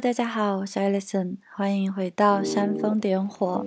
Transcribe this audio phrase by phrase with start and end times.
[0.00, 3.64] 大家好，我是 Alison，欢迎回到煽风点火。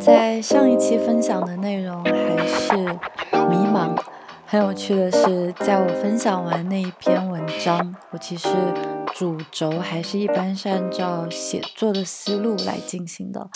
[0.00, 3.94] 在上一期分享的内容还是迷茫。
[4.46, 8.48] 很有趣的是，在我分享完那一篇文章，我其实。
[9.12, 13.50] 主轴还是一般是按照写作的思路来进行的，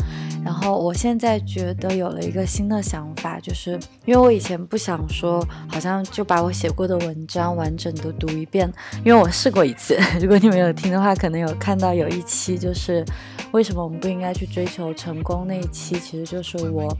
[0.44, 3.72] 然后我现在觉得有了一个新的想法，就是
[4.04, 8.70] 因为我以前不想说，好像就把我写过的文章完整的读一遍，
[9.04, 9.98] 因为我试过一次。
[10.20, 13.04] 如果你们有听的话，可能有看到有一期就是
[13.52, 16.94] 为什么我们不应该去追求成功那一期，其实就是我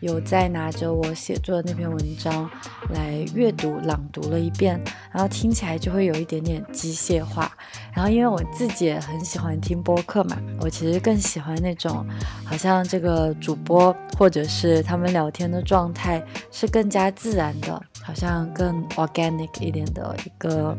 [0.00, 2.50] 有在拿着我写作的那篇文章
[2.90, 4.80] 来阅读朗读了一遍，
[5.12, 7.52] 然后听起来就会有一点点机械化。
[7.94, 12.06] 然后，因为我自己也很喜欢听播客嘛，我其实更喜欢那种，
[12.44, 16.20] 好像这个主播或者是他们聊天的状态
[16.50, 20.76] 是更加自然的，好像更 organic 一点的一个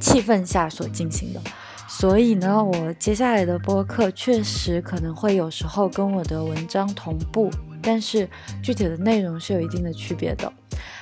[0.00, 1.40] 气氛下所进行的。
[1.86, 7.50] 所以呢，我接下来的播客确实可能会有时候跟我的文章同步，
[7.82, 8.28] 但是
[8.62, 10.52] 具体的内容是有一定的区别的。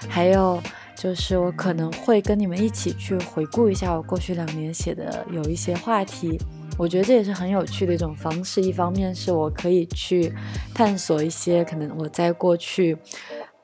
[0.08, 0.60] 还有。
[1.00, 6.36] 就是我可能会跟你们一起去回顾一下我过去两年写的有一些话题，
[6.78, 8.62] 我觉得这也是很有趣的一种方式。
[8.62, 10.32] 一方面是我可以去
[10.72, 12.96] 探索一些可能我在过去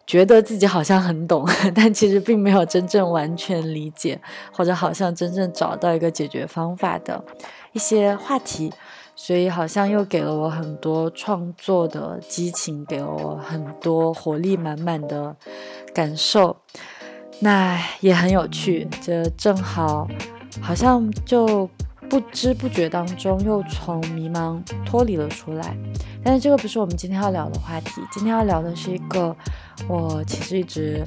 [0.06, 4.20] 觉得自己好像很懂， 但其实并没有真正完全理解，
[4.52, 7.24] 或者好像真正找到一个解决方法的
[7.72, 8.70] 一些话题，
[9.16, 15.34] 所以好像又给了我很多创作的激情，给了我很多活力满满的
[15.94, 16.56] 感受。
[17.40, 20.06] 那也很有趣，这正好，
[20.60, 21.68] 好像就
[22.08, 25.76] 不知不觉当中又从迷茫脱离了出来。
[26.22, 29.36] 但是这个不是我们今天要聊的话题，今天要聊的是一个
[29.88, 31.04] 我其实一直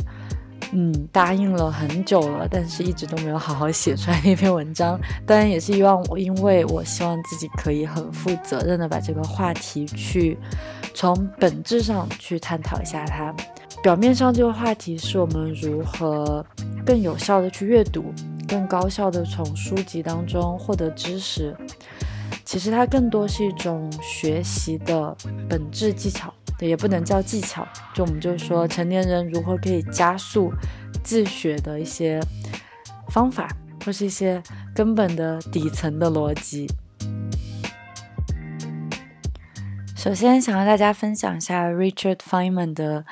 [0.73, 4.99] 嗯答应了很久了，但是一直都没有好好写出来的一篇文章。
[5.25, 10.37] 当然也是希望我，因为我希望自己可以很负责任的把这个话题去
[10.93, 13.33] 从本质上去探讨一下它。
[13.81, 16.45] 表面上这个话题是我们如何
[16.85, 18.13] 更有效的去阅读，
[18.47, 21.55] 更高效的从书籍当中获得知识。
[22.43, 25.15] 其实它更多是一种学习的
[25.49, 27.67] 本质技巧，也不能叫技巧。
[27.93, 30.51] 就我们就说成年人如何可以加速
[31.03, 32.19] 自学的一些
[33.09, 33.49] 方法，
[33.85, 34.41] 或是一些
[34.73, 36.67] 根本的底层的逻辑。
[39.95, 43.05] 首先想和大家分享一下 Richard Feynman 的。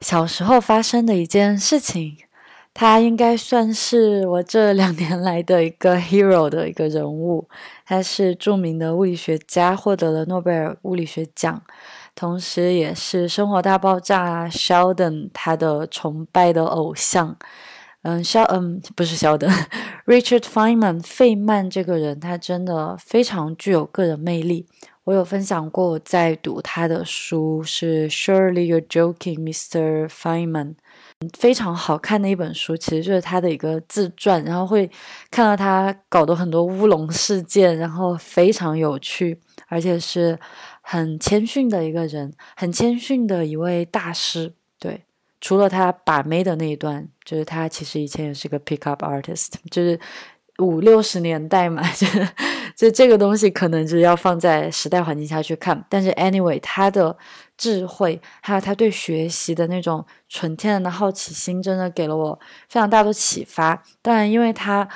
[0.00, 2.18] 小时候发生的一件事情，
[2.80, 7.48] 他应该算是我这两年来的一个 hero 的一个人物。
[7.84, 11.60] 他是著名的物理学家，获得了诺贝尔物理学奖，
[12.14, 17.36] 同时也是《生活大爆炸》Sheldon 他的崇拜的偶像。
[18.02, 19.50] 嗯，肖嗯不是肖登，
[20.06, 24.68] Richard Feynman 费曼这个人，他真的非常具有个人魅力。
[25.02, 30.06] 我有分享过，在读他的书是 Surely You're Joking, Mr.
[30.06, 30.74] Feynman，
[31.36, 34.88] 非常好看的一本书，其实就是他的一个自传，然后会
[35.30, 40.38] 看到他搞的很多乌龙事件，然后非常有趣，而且是
[40.80, 44.54] 很谦逊的一个人，很谦逊的一位大师。
[44.78, 45.04] 对，
[45.40, 49.98] 除了他把妹的那一段，就是他其实以前也是个 pickup artist，就是
[50.58, 52.06] 五六十年代嘛， 就。
[52.76, 57.16] 就这个东西可能就要放在时代环境下去看，但是 anyway，他的
[57.56, 63.82] 智慧还有他对学习的那种纯天然的好奇心，真的给了我非常大的启发。
[64.00, 64.88] 当然，因为他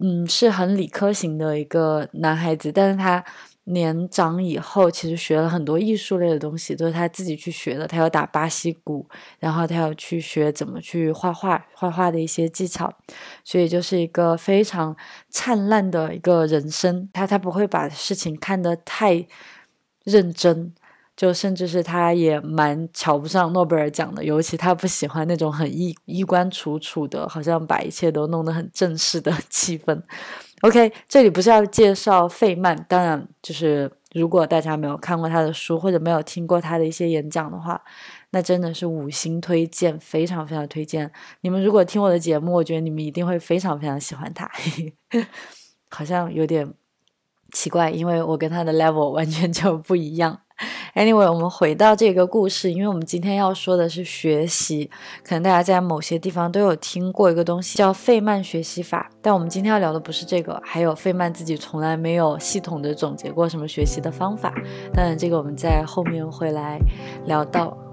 [0.00, 3.22] 嗯是很理科型的一个男孩子，但是他。
[3.70, 7.86] 年长以后，其实学了很多艺术类的东西，都是他自己去学的。
[7.86, 9.06] 他要打巴西鼓，
[9.38, 12.92] 然后他要去学怎么去画画，画画的一些技巧。
[13.44, 14.96] 所以就是一个非常
[15.28, 17.08] 灿烂的一个人生。
[17.12, 19.26] 他他不会把事情看得太
[20.04, 20.72] 认真，
[21.16, 24.24] 就甚至是他也蛮瞧不上诺贝尔奖的。
[24.24, 30.02] 尤其他不喜欢那种很衣衣冠楚楚的，好像把一切都弄得很正式的 气氛。
[30.62, 37.80] OK，这里不是要介绍费曼，当然就是如果大家没有看过他的书或者没有听过他的一些演讲的话，
[38.30, 41.10] 那真的是五星推荐，非常非常推荐。
[41.42, 44.50] 你们如果听我的节目，我觉得你们一定会非常非常喜欢他。
[45.90, 46.68] 好像有点
[47.52, 50.40] 奇怪，因为我跟他的 level 完全就不一样。
[50.94, 54.90] Anyway，我们回到这个故事，因为我们今天要说的是学习。
[55.22, 60.60] 可能大家在某些地方都有听过一个东西叫费曼学习法，但我们今天要聊的不是这个。
[60.64, 64.52] 还有费曼自己从来没有系统的总结过什么学习的方法。
[64.92, 66.80] 当然，这个我们在后面会来
[67.26, 67.87] 聊到。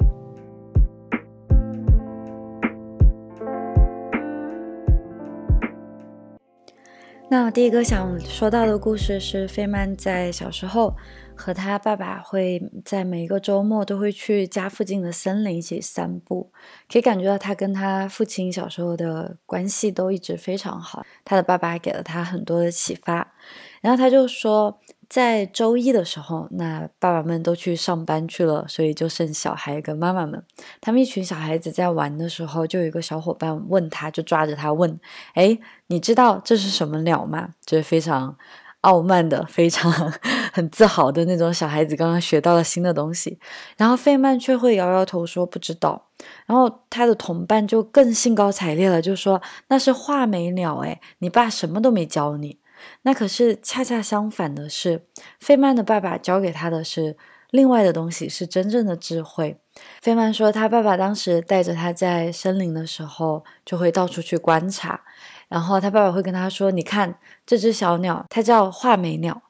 [7.38, 10.96] 那第一个想说到的故事是费曼在小时候
[11.36, 16.50] 和他爸爸会在每一个周末都会去家附近的森林一起散步，
[16.90, 21.06] 可以感觉到他跟他父亲小时候的关系都一直非常好。
[21.26, 23.34] 他的爸爸给了他很多的启发，
[23.81, 24.80] 然后他就说。
[25.07, 30.44] 在周一的时候，那爸爸们都去上班去了，所以就剩小孩跟妈妈们。
[30.81, 35.00] 他们一群小孩子在玩的时候，就有一个小伙伴问他，就抓着他问
[35.36, 35.57] ：“哎，
[35.88, 38.36] 你知道这是什么鸟吗？”就是非常
[38.81, 39.92] 傲慢的、非常
[40.52, 43.40] 很自豪的那种小孩子，刚刚学到了新的东西。
[43.78, 46.07] 然后费曼却会摇摇头说不知道。
[46.46, 52.57] 然后他的同伴就更兴高采烈了，就说：“那是画眉鸟，哎，你爸什么都没教你。”
[53.04, 55.04] 那可是恰恰相反的是，
[55.40, 57.16] 费曼的爸爸教给他的是
[57.52, 59.58] 另外的东西，是真正的智慧。
[60.02, 65.02] 费曼说，他爸爸当时带着他在森林的时候，就会到处去观察，
[65.48, 67.16] 然后他爸爸会跟他说：“你看
[67.46, 69.42] 这只小鸟，它叫画眉鸟，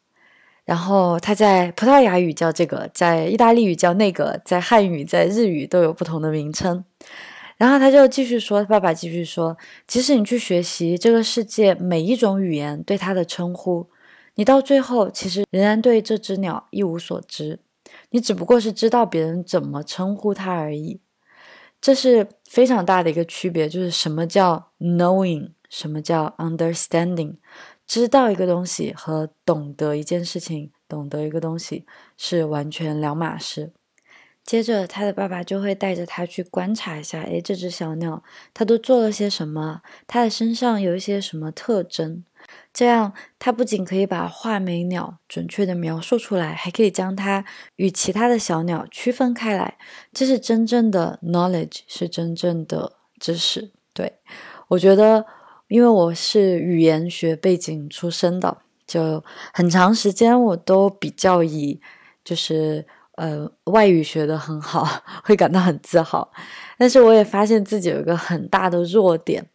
[0.65, 6.83] 然后它在葡萄牙语叫这个，在意大利语叫那个，在汉语、在日语都有不同的名称。”
[7.57, 9.57] 然后他就继续说，他爸爸继续说，
[9.87, 13.87] 即使你去学习这个世界每一种语言对它的称呼，
[14.35, 17.59] 你到最后其实仍然对这只鸟一无所知，
[18.09, 20.99] 你只不过是知道别人怎么称呼它而已。
[21.79, 27.35] 这是非常大的一个区别，就是什么叫 knowing，什么叫 understanding，
[27.85, 31.85] 知道一个东西和懂得一件事情，懂得一个东西
[32.17, 33.71] 是完全两码事。
[34.45, 38.21] 接着，他的爸爸就会带着他去观察一下，诶，这只小鸟
[38.53, 39.81] 它都做了些什么？
[40.05, 42.23] 它的身上有一些什么特征？
[42.71, 47.43] 这样，他不仅可以把画眉鸟准确的描述出来，还可以将它
[47.77, 49.79] 与其他的小鸟区分开来。
[50.13, 53.71] 这是真正的 knowledge，是真正的知识。
[53.93, 54.19] 对
[54.67, 55.25] 我觉得，
[55.69, 61.81] 因为我是语言学背景出身的，就很长时间我都比较以
[62.23, 62.85] 就是。
[63.17, 64.87] 呃，外语学得很好，
[65.23, 66.29] 会感到很自豪。
[66.77, 69.45] 但是我也发现自己有一个很大的弱点，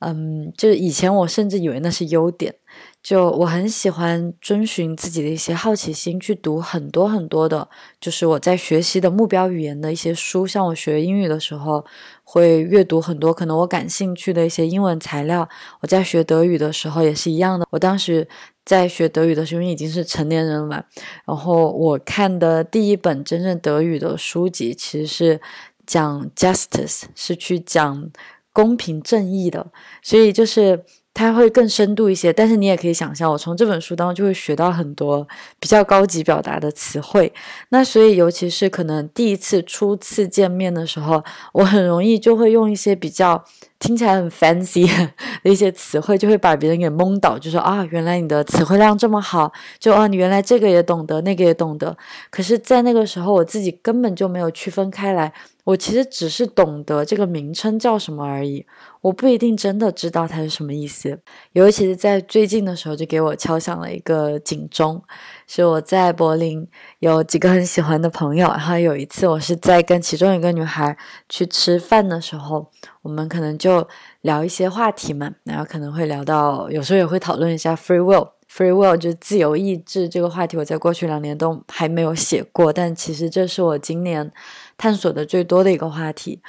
[0.00, 2.54] 嗯，就是以前我甚至以为那是优点。
[3.02, 7.68] 就我很喜欢遵循自己的一些好奇心，去读很多很多的，
[8.00, 10.46] 就是我在学习的目标语言的一些书。
[10.46, 11.84] 像我学英语的时候，
[12.24, 15.48] 会阅读很多可能我感兴趣的一些英文材料。
[15.80, 17.66] 我在学德语的时候也是一样的。
[17.70, 18.26] 我当时
[18.64, 20.82] 在学德语的时候，因为已经是成年人了嘛，
[21.24, 25.40] 然后我看的第一本真正德语的书籍，其实是
[25.86, 28.10] 讲 justice，是去讲
[28.52, 29.70] 公平正义的。
[30.02, 30.84] 所以就是。
[31.14, 35.26] 它会更深度一些，但是你也可以想象，我从这本书当中就会学到很多
[35.60, 37.32] 比较高级表达的词汇。
[37.68, 41.22] 那所以，尤其是可能第一次、初次见面的时候，
[41.52, 43.42] 我很容易就会用一些比较
[43.78, 44.90] 听起来很 fancy
[45.44, 51.96] 的一些词汇，就会把别人给蒙倒，就说啊，原来你的词汇量这么好，就啊，你原来这个也懂得，那个也懂得。
[52.28, 55.32] 可是，在那个时候，我自己根本就没有区分开来。
[55.62, 58.66] 我其实只是懂得这个名称叫什么而已，
[59.04, 61.20] 我不一定真的知道它是什么意思。
[61.52, 65.02] 尤其是在最近的时候，就给我敲响了一个警钟。
[65.46, 66.66] 是我在柏林
[67.00, 70.96] 有几个很喜欢的朋友，然后有一次我是在跟其中一个女孩
[71.28, 72.70] 去吃饭的时候，
[73.02, 73.86] 我们可能就
[74.22, 78.30] 聊一些话题嘛，然后可能会聊到，有时候也会讨论一下 free will。
[78.50, 84.32] Free will 就是自由意志这个话题，我在过去两年都还没有写过，但其实这是我今年
[84.78, 86.40] 探索的最多的一个话题。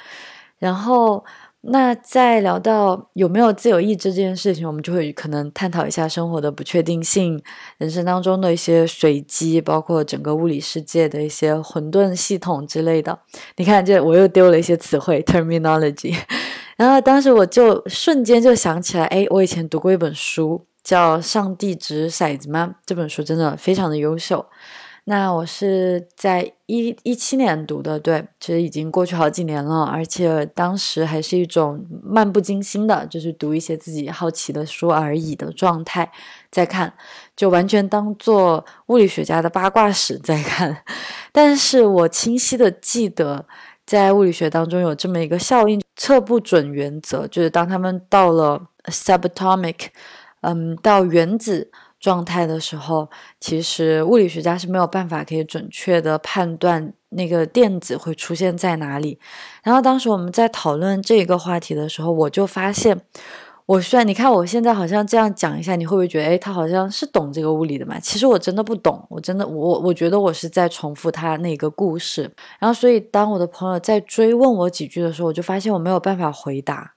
[0.58, 1.22] 然后，
[1.68, 7.42] 那在聊到有没有自由意志这件事情，我们就会可能探讨一下生活的不确定性、
[7.78, 13.18] 人生当中的一些随机，包括整个物理世界的一些混沌系统之类的。
[13.56, 16.16] 你看，这我又丢了一些词汇 （terminology）。
[16.76, 20.66] 然后当时我就瞬间就想起来，哎，我以前读过一本书。
[20.86, 24.46] 叫《上帝掷骰子吗》这本书真的非常的优秀。
[25.08, 36.10] 那我是在一一七年读的，对，其实已经过去好几年了，而且当时还是一种漫不经心的，就是读一些自己好奇的书而已的状态
[36.50, 36.92] 在看，
[37.36, 40.78] 就完全当做物理学家的八卦史在看。
[41.30, 43.46] 但是我清晰的记得，
[43.86, 49.90] 在物理学当中有这么一个效应——测不准原则，就是当他们到了 subatomic。
[50.42, 53.08] 嗯，到原子状态的时候，
[53.40, 59.18] 其实物理学家是没有办法可以准确的判断那个电子会出现在哪里。
[59.62, 63.00] 然后当时我们在讨论这个话题的时候，我就发现，
[63.64, 67.98] 我虽然你看我现在好像这样讲一下，你会不会觉得，哎，他好像是懂这个物理的嘛？
[67.98, 72.30] 其实我真的不懂，我真的我我觉得我是在重复他那个故事。
[72.60, 76.95] 然后所以当我的朋友在追问我几句的时候，我就发现我没有办法回答。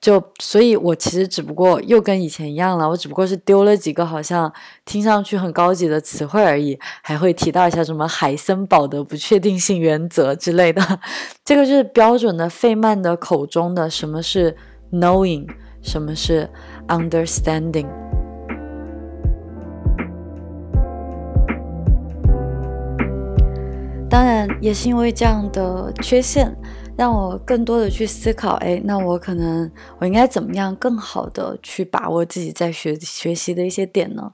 [0.00, 4.50] 就所以，我其实只不过又跟以前一样了，我只不过是丢了几个好像
[4.86, 10.80] 听上去很高级的词汇而已，还会提到一下什么海森堡的不确定性原则之类的。
[11.44, 14.56] 这个就是标准的费曼的口中的什么是
[14.90, 15.46] knowing，
[15.82, 16.48] 什么是
[16.88, 17.86] understanding。
[24.08, 26.56] 当然，也是因为这样的缺陷。
[27.00, 34.30] 让我更多的去思考，哎，那我可能我应该怎么样更好的去把握自己在学学习的一些点呢？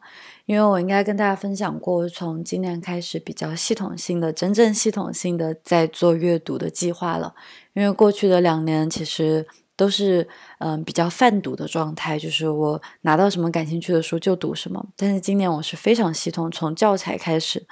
[0.46, 7.32] 因为我应该跟大家分享过，从今年开始比较系统性的、真正系统性的在做阅读的计划了。
[7.75, 9.46] 因为过去的两年其实
[9.76, 10.26] 都是
[10.58, 14.85] 嗯比较泛读的状态，就是我拿到什么感兴趣的书就读什么。
[14.96, 17.64] 但是今年我是非常系统，从教材开始。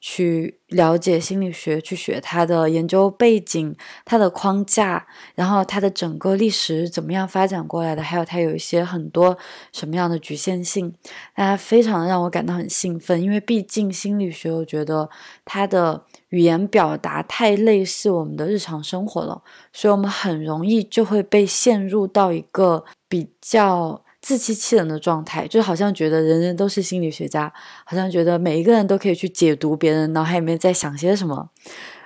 [0.00, 3.74] 去了解心理学，去学它的研究背景、
[4.04, 9.36] 它的框架，然后它的整个历史怎么样发展过来的，还有它有一些很多
[9.72, 10.94] 什么样的局限性，
[11.34, 15.10] 大家非常让我感到很兴奋，因为毕竟心理学，我觉得
[15.44, 24.04] 它的语言表达太类似我们的日常生活了，所以我们很容易就会被陷入到一个比较。
[24.20, 27.52] 自欺欺人的状态，就好像觉得人人都是心理学家，
[27.84, 31.50] 好像觉得每一个人都可以去解读别人脑海里面在想些什么。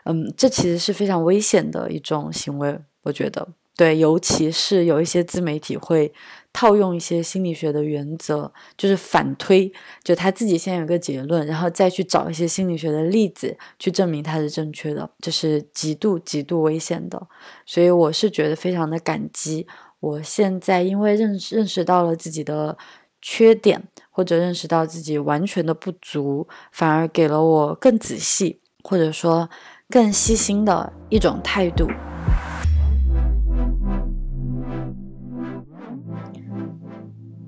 [0.04, 3.48] 嗯，这其实是非常危险的一种行为，我觉得。
[3.74, 6.12] 对，尤其是有一些自媒体会
[6.52, 9.72] 套用一些心理学的原则，就是反推，
[10.04, 17.26] 就他自己先有个结论，然后再去找一些心理学的例子去证明它是正确的，这是极度极度危险的。
[17.64, 19.66] 所以我是觉得非常的感激。
[20.02, 22.76] 我现在因为认识认识到了自己的
[23.20, 23.80] 缺点，
[24.10, 29.48] 或者认识到自己完全的不足，反而给了我更仔细，或者说
[29.88, 31.86] 更细心的一种态度。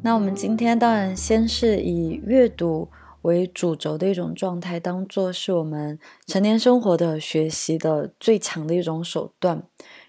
[0.04, 2.88] 那我们今天当然先是以阅读
[3.22, 9.64] 为主轴的一种状态，当做是我们成年生活的学习的最强的一种手段。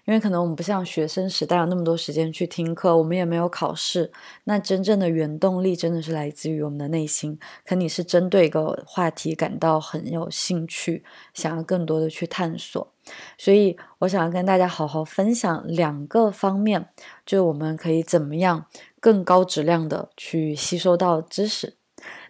[0.06, 4.12] 因为可能我们不像学生时代有那么多时间去听课，我们也没有考试。
[4.44, 7.36] 那真正的原动力真的是来自于我们的内心。
[7.64, 12.92] 可你是针对一个话题感到很有兴趣，想要更多的去探索。
[13.36, 16.88] 所以我想要跟大家好好分享两个方面，
[17.24, 18.66] 就是我们可以怎么样
[19.00, 21.74] 更高质量的去吸收到知识。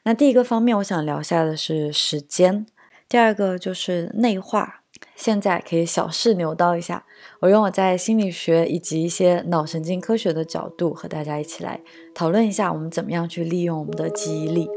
[0.04, 2.64] 那第一个方面，我想聊下的是时间；
[3.06, 4.82] 第二个就是内化。
[5.16, 7.04] 现在可以小试牛刀一下，
[7.40, 11.80] 我用我在心理学以及一些脑神经科学的角度和大家一起来
[12.14, 14.68] 讨论一下，我们怎么样去利用我们的记忆力。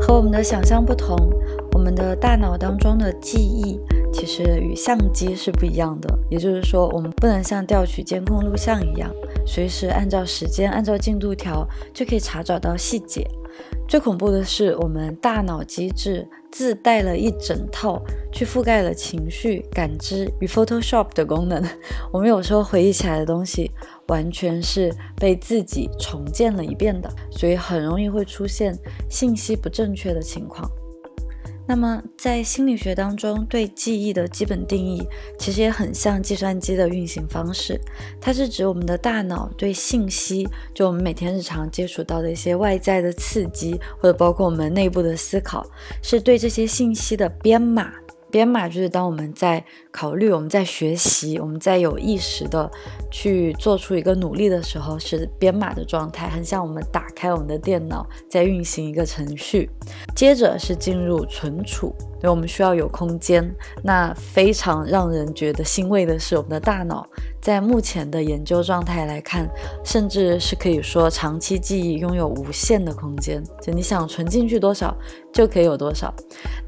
[0.00, 1.16] 和我们的想象不同，
[1.72, 3.78] 我们的大脑当中的记忆
[4.12, 9.10] 其实与相机是不一样的，也就是说，我们不能像调取监控录像一样。
[9.46, 13.26] 随时按照时间、按照进度条就可以查找到细节。
[13.88, 18.00] 最恐怖的是，我们大脑机制自带了一整套
[18.32, 21.62] 去覆盖了情绪感知与 Photoshop 的功能。
[22.12, 23.70] 我们有时候回忆起来的东西，
[24.06, 30.70] 完全是被自己重建了一遍的，所以很容易会出现信息不正确的情况。
[31.70, 35.06] 那么，在心理学当中，对记忆的基本定义
[35.38, 37.80] 其实也很像计算机的运行方式。
[38.20, 45.64] 它是指我们的大脑对信息，就我们每天日常接触到的一些外在的刺激，或者包括我们内部的思考，
[46.02, 47.92] 是对这些信息的编码。
[48.32, 52.70] 编码就是当我们在考虑、我们在学习、我们在有意识的
[53.10, 59.68] 去做出一个努力的时候，是编码的状态，很像我们打开我们的电脑在运行一个程序。
[60.14, 63.54] 接着是进入存储，对，我们需要有空间。
[63.82, 67.06] 那非常让人觉得欣慰的是，我们的大脑
[67.40, 69.48] 在目前的研究状态来看，
[69.84, 74.96] 甚至是可以说长期记忆拥有无限的空间，就你想存进去多少
[75.32, 76.14] 就可以有多少。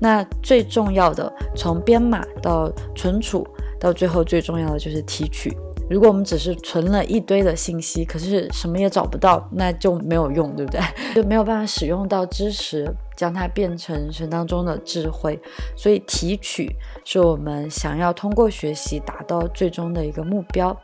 [0.00, 1.32] 那最重要的。
[1.54, 3.46] 从编码到存存储，
[3.78, 5.54] 到最后最重要的就是提取。
[5.90, 10.80] 如果我们只是存了一堆的信息，可是什么也找不到，那就没有用，对不对？
[11.14, 15.38] 就没有办法使用到知识，将它变成人生当中的智慧。
[15.76, 20.74] 所以提取是我们想要通过学习达到最终的一个目标。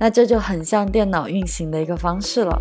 [0.00, 2.60] 那这就很像电脑运行的一个方式了。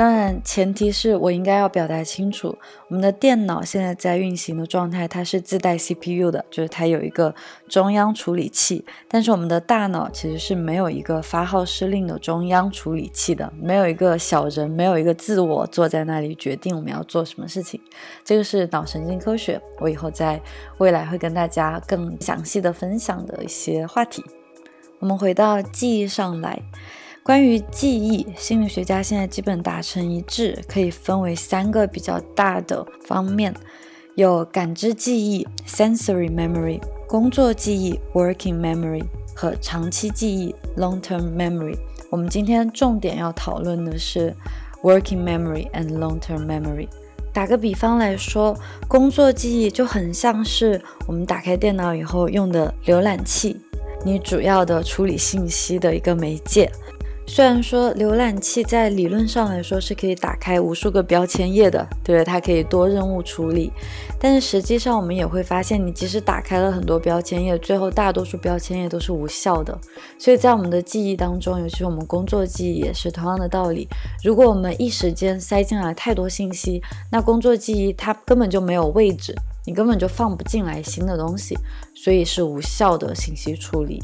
[0.00, 2.56] 当然，前提是我应该要表达清楚，
[2.88, 7.34] 我们的电脑现在在运行的状态，它是自带 CPU 的，就是它有一个
[7.68, 8.82] 中央处理器。
[9.08, 17.78] 但是我们的大脑其实是没有一个发号施令的中央处理器的，没有一个小人，没有一个自我坐在那里决定我们要做什么事情。
[18.24, 20.40] 这个是脑神经科学，我以后在
[20.78, 24.24] 未来会跟大家更详细的分享的一些话题。
[25.00, 26.62] 我们回到记忆上来。
[27.22, 33.54] 关于记忆，心理学家现在基本达成一致，可以分为三个比较大的方面，
[34.14, 39.04] 有感知记忆 （sensory memory）、工作记忆 （working memory）
[39.36, 41.76] 和长期记忆 （long-term memory）。
[42.10, 44.34] 我们今天重点要讨论的是
[44.82, 46.88] working memory and long-term memory。
[47.34, 48.58] 打个比方来说，
[48.88, 53.60] 工作记忆就很像是我们打开电脑以后用的浏览器，
[54.04, 56.68] 你主要的处理信息的一个媒介。
[57.32, 62.24] 虽然说浏览器在理论上来说是可以打开无数个标签页的，对？
[62.24, 63.70] 它可以多任务处理，
[64.18, 69.78] 但是实际上我们也会发现，你即使打开了很多标签页，最后大多数标签页都是无效的。
[70.18, 73.86] 所以在我们的记忆当中，尤其是我们工作记忆也是同样的道理。
[74.24, 76.82] 如果我们一时间塞进来太多信息，
[77.12, 79.32] 那工作记忆它根本就没有位置，
[79.64, 81.56] 你根本就放不进来新的东西，
[81.94, 84.02] 所以是无效的信息处理。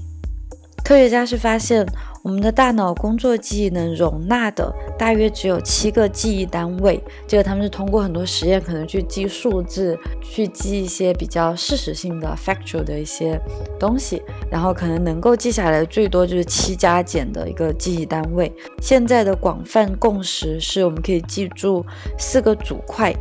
[0.85, 1.85] 科学家是发现，
[2.27, 7.01] 我们的大脑工作记忆能容纳的大约只有七个记忆单位。
[7.25, 13.41] 这个他们是通过很多实验，可能去记数字，去记一些比较事实性的 factual 的一些
[13.79, 18.53] 东西，然后可能能够记下来最多就是七加减的一个记忆单位。
[18.83, 21.87] 现在的广泛共识是我们可以记住
[22.19, 23.15] 四个组块。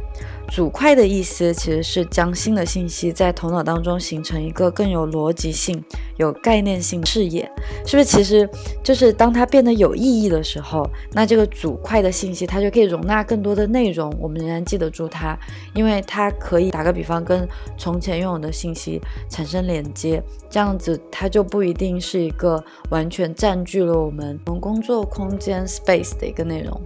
[0.48, 5.84] 组块的意思其实是将新的信息在头脑当中形成一个更有逻辑性、
[6.18, 7.50] 有概念性视野，
[7.86, 8.06] 是不是？
[8.06, 8.50] 其实
[8.84, 15.38] 就是当它变得有意义的时候，那这个组块的信息它就可以容纳更多的内容，我们仍然记得住它，
[15.74, 17.46] 因为它可以打个比方，跟
[17.78, 26.80] 从前拥有的信息产生连接，这样子它就不一定是一个完全占据了我们工作空间 space 的一个内容。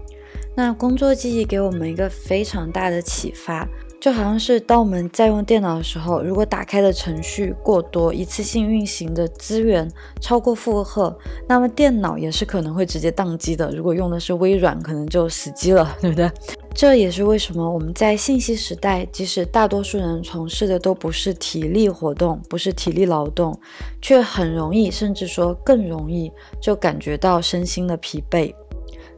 [0.59, 3.65] 那工作记忆给我们一个非常大的启发，
[3.97, 9.89] 就好像是当我们在用电脑的时候，如果打开的程序过多，一次性运行的资源
[10.19, 11.17] 超过负荷，
[11.47, 13.71] 那么电脑也是可能会直接宕机的。
[13.71, 16.29] 如果用的是微软，可能就死机了，对不对？
[16.75, 23.57] 这也是为什么我们在信息时代，即使大多数人从事的都不是体力活动，不是体力劳动，
[24.01, 26.29] 却很容易，甚至说更容易，
[26.61, 28.53] 就感觉到身心的疲惫。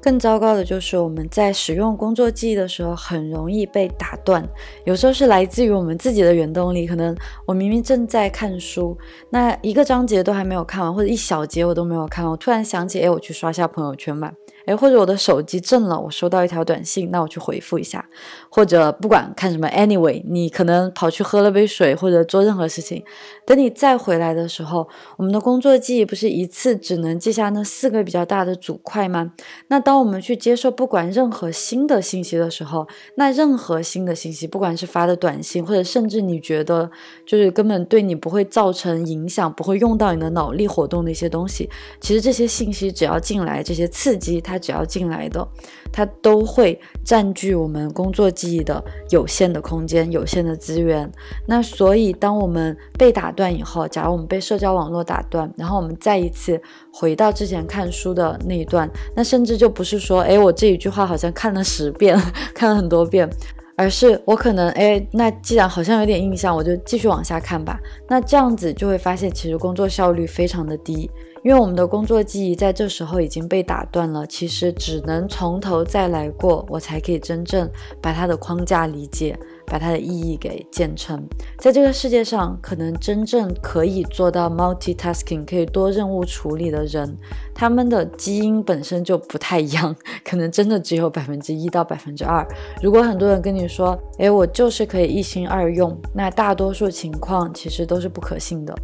[0.01, 4.43] 更糟糕的就是我们在使用工作记忆的时候，很容易被打断。
[4.83, 8.97] 有时候是来自于我们自己的原动力，可能我明明正在看书，
[9.29, 14.33] 那一个章节都还没有看完，或者一小节我都没有看完，我突然想起，哎，我去刷下朋友圈吧。
[14.65, 18.07] 哎，或者我的手机震了，我收到一条短信，那我去回复一下，
[18.49, 23.03] 或者不管看什么，anyway，你可能跑去喝了杯水，或者做任何事情，
[23.45, 29.33] 等你再回来的时候，我们的工作记忆不是一次只能记下那四个比较大的组块吗？
[29.67, 36.89] 那当我们去接受不管任何新的信息的时候，那任何新的信息，不管是发的短信，或者甚至你觉得
[37.25, 41.67] 就是根本对你不会造成影响，不会用到你的脑力活动的一些东西，
[41.99, 44.60] 其实这些信息只要进来，这些刺激它。
[44.61, 45.45] 只要进来的，
[45.91, 51.11] 它都会占据我们工作记忆的有限的空间、有限的资源。
[51.47, 56.61] 那所以，当我们被打断以后，假如我们被社交网络打断，然后我们再一次
[56.93, 62.15] 回到之前看书的那一段，那甚至就不是说，哎，我这一句话好像看了十遍，
[62.53, 63.29] 看了很多遍，
[63.75, 67.79] 而是我可能，哎，那既然好像有点印象，我就继续往下看吧。
[68.07, 71.09] 那这样子就会发现，其实工作效率非常的低。
[71.43, 77.67] 因为我们的工作记忆在这时候已经被打断了，其实只能从头再来过，我才可以真正
[77.99, 81.27] 把它的框架理解，把它的意义给建成。
[81.57, 87.17] 在这个世界上，可能真正可以做到 multitasking，可以多任务处理的人，
[87.55, 92.47] 他们的基因本身就不太一样， 可能真的只有百分之一到百分之二。
[92.83, 98.75] 如果很多人跟你说，诶，我就是可以一心二用，那大多数情况其实都是不可信的。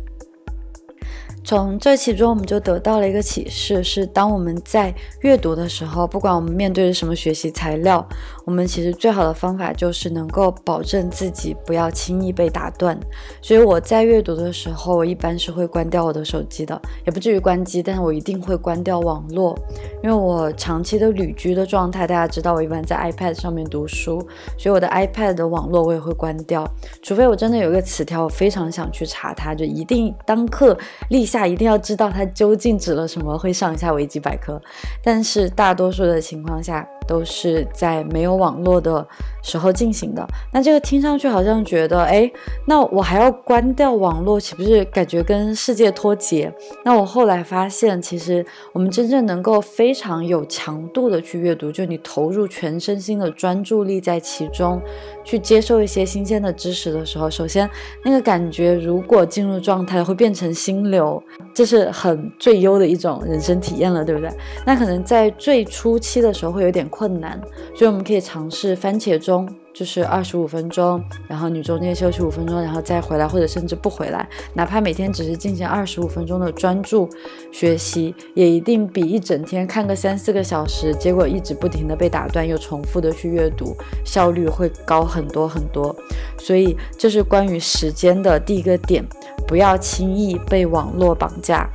[1.48, 8.06] 从这其中，我们就得到了一个启示：是当我们在阅读的时候，不管我们面对着什么学习材料，
[8.48, 12.98] 我们其实最好的方法就是能够保证自己不要轻易被打断。
[13.42, 19.54] 所以我在阅读的时候，我一般是会关掉我的手机的，也不至于关机，但是我一定会关掉网络，
[20.02, 24.26] 因为我长期的旅居的状态，大家知道我一般在 iPad 上面读书，
[24.58, 26.66] 所以我的 iPad 的网络我也会关掉，
[27.02, 30.78] 除非我真的有一个词条，我非常想去查它，就一定当刻
[31.10, 31.46] 立下。
[31.46, 34.62] 一定要知道它究竟指了什么，会上一下维基百科。
[35.04, 39.08] 但是大多数的情况下，都是在没有网络的
[39.48, 40.28] 时候进行的。
[40.52, 42.30] 那这个听上去好像觉得，哎，
[42.66, 46.54] 那我还要关掉网络，岂不是感觉跟世界脱节？
[46.84, 54.82] 那我后来发现，其实我们真正能够非常有强度的去阅读，就你投入全身心的专注力在其中，
[55.24, 57.70] 去接受一些新鲜的知识的时候，首先
[58.04, 64.30] 那个感觉，如果进入状态，会变成心流，这是很最优的一种人生体验了，对不对？
[64.66, 67.40] 那可能在最初期的时候会有点困难，
[67.74, 69.37] 所以我们可以尝试番茄钟。
[69.73, 77.08] 就是二十五分钟，然后你中间休息五分钟，然后再回来，或者甚至不回来，哪怕每天只是进行二十五分钟的专注
[77.52, 85.95] 学习，也一定比一整天看个三四个小时，结果一直不停的被打断又重复的去阅读，效率会高很多很多。
[86.39, 89.06] 所以这是关于时间的第一个点，
[89.45, 91.69] 不要轻易被网络绑架。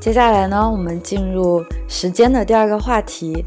[0.00, 3.44] 接下来呢，我们进入时间的第二个话题。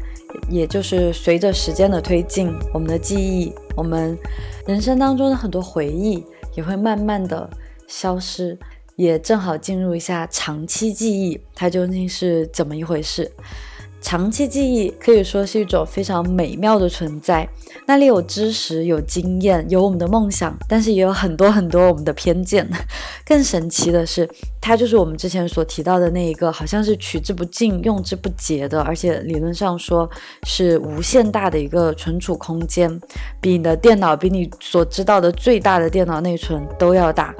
[0.48, 4.16] 也就是随着时间的推进，我们的记忆，我们
[4.66, 7.48] 人生当中的很多回忆也会慢慢的
[7.86, 8.58] 消失，
[8.96, 13.30] 也正好进入一下长期记忆，它究竟是怎么一回事？
[14.00, 17.48] 长期记忆可以说是一种非常美妙的存在，
[17.86, 22.68] 那里有知识、有经验、有我们的梦想，但是也有很多很多我们的偏见。
[23.24, 24.28] 更神奇的是，
[24.60, 30.08] 它就是我们之前所提到的那一个，好像是取之不尽、用之不竭的，而且理论上说
[30.44, 33.00] 是无限大的一个存储空间，
[33.40, 37.34] 比你的电脑、比你所知道的最大的电脑内存都要大。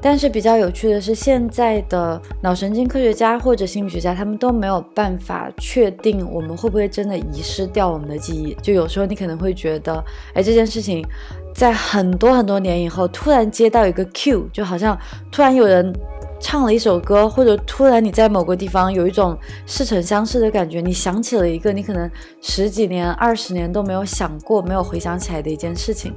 [0.00, 8.54] 但是比较有趣的是，现在的脑神经科学家或者心理学家，他们都没有办法确定我们会不会真的遗失掉我们的记忆。
[8.60, 11.02] 就有时候你可能会觉得，哎，这件事情
[11.54, 14.98] 在很多很多年以后突然接到一个 Q，就好像
[15.32, 15.90] 突然有人
[16.38, 22.10] 唱了一首歌，或者突然你在某个地方有一种似曾相识的感觉，你想起了一个你可能
[22.42, 26.12] 十几年、二十年都没有想过、没有回想起来的一件事情。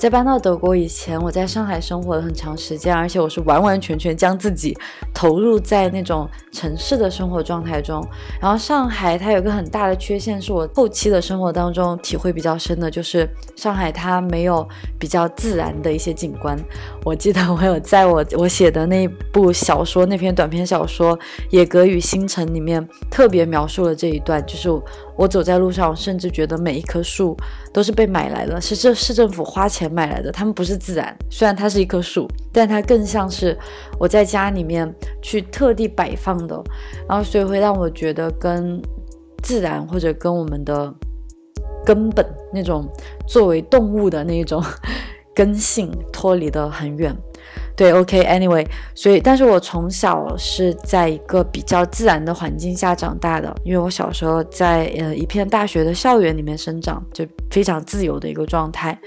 [0.00, 4.74] 在搬到德国以前，我在上海生活了很长时间，而且我是完完全全将自己
[5.12, 8.02] 投入在那种城市的生活状态中。
[8.40, 14.66] 然后上海它有个很大的缺陷，是我后期的生活当中体会比较深的，就是上海它没有
[14.98, 16.58] 比较自然的一些景观。
[17.04, 21.14] 我记得我有在我我写的那部小说那篇短篇小说
[21.50, 24.70] 《野格与星辰》里面特别描述了这一段，就是。
[25.16, 27.36] 我走在路上，甚至觉得每一棵树
[27.74, 30.30] 都是被买来的，是这市政府花钱买来的。
[30.32, 33.56] 它们不是自然，虽然它是一棵树，但它更像是
[33.98, 36.62] 我在家里面去特地摆放的。
[37.08, 38.80] 然后，所以会让我觉得跟
[39.42, 40.92] 自然或者跟我们的
[41.84, 42.86] 根本那种
[43.26, 44.62] 作为动物的那种
[45.34, 47.16] 根性脱离得很远。
[47.74, 58.98] 对，OK，Anyway，所以，但是我从小是在一个比较自然的环境下长大的，因为我小时候在呃一片大学的校园里面生长，就非常自由的一个状态，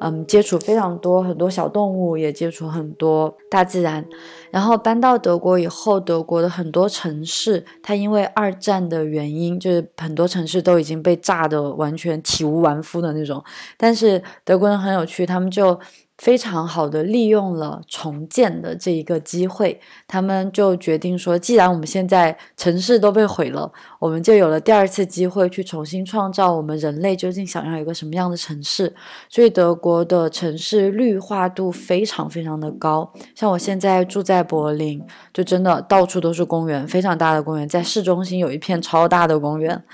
[0.00, 4.04] 嗯，接触非常多很多小动物，也接触很多大自然。
[4.50, 13.42] 然后搬到德国以后，德国的很多城市，它因为二战的原因，就是很多城市都已经被炸得完全体无完肤的那种。
[13.76, 15.78] 但是德国人很有趣，他们就。
[16.18, 28.94] 非常好的利用了重建的这一个机会，他们就决定说，既然我们现在城市都被毁了，我们就有了第二次机会去重新创造我们人类究竟想要一个什么样的城市。
[29.28, 35.02] 所以德国的城市绿化度非常非常的高，像我现在住在柏林，
[35.34, 39.84] 就真的到处都是公园，非常大的公园，在市中心有一片超大的公园。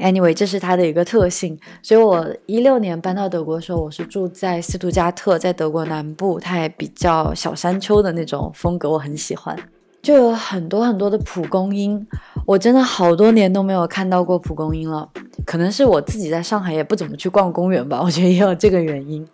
[0.00, 9.56] Anyway，这是它的一个特性，所以我一六年搬到德国的时候，我是住在斯图加特，在德国南部，它也比较小山丘的那种风格，我很喜欢。
[10.02, 12.06] 就有很多很多的蒲公英，
[12.46, 15.08] 我真的好多年都没有看到过蒲公英了。
[15.48, 19.26] 可能是我自己在上海也不怎么去逛公园吧，我觉得也有这个原因，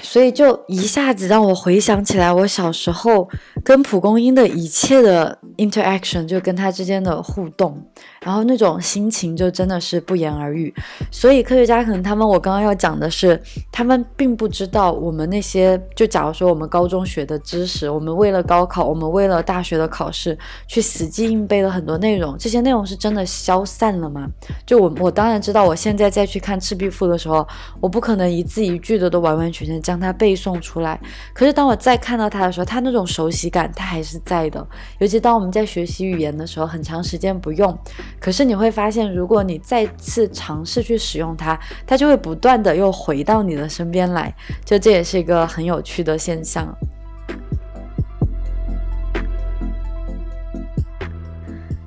[0.00, 3.28] 所以就一下子让我回想起来我小时候
[3.62, 7.78] 跟蒲公英的一切的 interaction，就跟它之间的互动。
[8.24, 10.72] 然后那种心情就真的是不言而喻，
[11.10, 13.38] 所以科学家可能他们，我刚刚要讲的是，
[13.72, 20.38] 他们并不知道我们那些，就假如说我们高中学的知识，我们为了高考，我们为了大学的考试
[20.68, 24.28] 去死记硬背了很多内容，这些内容是真的消散了吗？
[24.64, 27.46] 就我我当然知道，我现在再去看《赤壁赋》的时候，
[27.80, 30.98] 我不可能一字一句的都完完全全将它背诵出来，
[31.34, 34.64] 可是当我再看到它的时候，它那种熟悉感它还是在的，
[35.00, 37.76] 尤其当我们在学习语言的时候，很长时间不用。
[38.20, 44.32] 可是你会发现，如果你再次尝试去使用它，它就会不断的又回到你的身边来，
[44.64, 46.72] 就这也是一个很有趣的现象。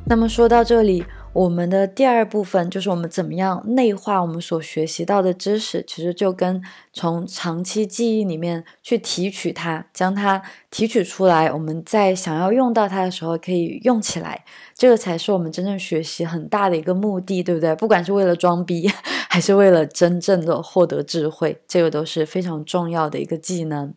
[0.07, 1.03] 那么说到这里，
[1.35, 17.75] 我们的第二部分就是我们怎么样内化我们所学习到的知识，其实就跟从长期记忆里面去提取它，将它提取出来，我们在想要用到它的时候可以用起来，这个才是我们真正学习很大的一个目的，对不对？
[17.75, 18.89] 不管是为了装逼，
[19.29, 23.93] 还是为了真正的获得智慧，这个都是非常重要的一个技能。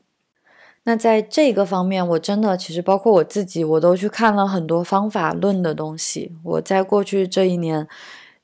[0.89, 6.33] 那在这个方面，我真的其实包括我自己，我都去看了很多方法论的东西。
[6.43, 7.87] 我在过去这一年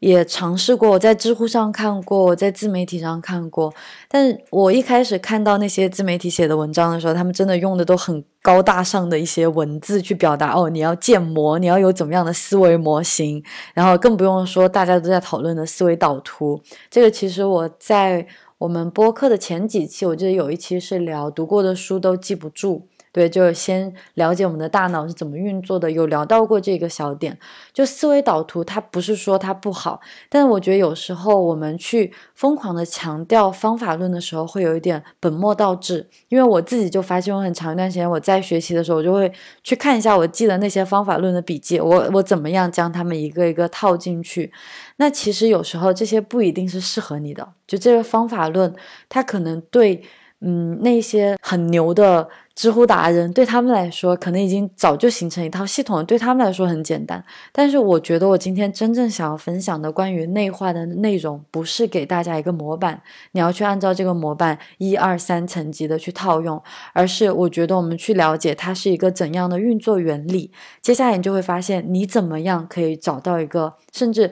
[0.00, 3.72] 也尝试过，我在知乎上看过，我在自媒体上看过。
[4.10, 16.60] 但是我一开始看到那些自媒体写的文章的时候，他们真的用的都很高大上的一些文字去表达哦，你要建模，你要有怎么样的思维模型，然后更不用说大家都在讨论的思维导图。
[16.90, 18.26] 这个其实我在。
[18.64, 22.88] 我们播客的前几期，我记得有一期是聊读过的书都记不住。
[23.12, 27.38] 对，就先了解我们的大脑是怎么运作的，有聊到过这个小点。
[27.72, 36.08] 就思维导图，它不是说它不好，但是我觉得有时候我们去疯狂的强调方法论的时候，会有一点本末倒置。
[36.28, 39.30] 因为我自己就发现，我很长一段时间我在学习的时候，我就会
[39.62, 44.50] 去看一下我记得那些方法论的笔记，我我怎么样将它们一个一个套进去。
[44.96, 48.74] 那其实有时候这些不一定是适合你的，就这个方法论，
[49.08, 50.02] 它可能对。
[50.46, 57.24] 嗯，那些很牛的知乎达人，对他们来说，可能已经早就形成一套系统了，对他们来说很简单。
[57.50, 63.00] 但是，我觉得我今天真正想要分享的关于内化的内容，不是给大家一个模板，
[63.32, 70.50] 你要去按照这个模板一二三层级的去套用，而是我觉得我们去了解它是一个怎样的运作原理。
[70.82, 74.30] 接下来你就会发现，你怎么样可以找到一个，甚至。